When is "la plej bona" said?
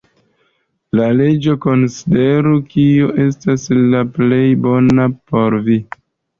3.95-5.09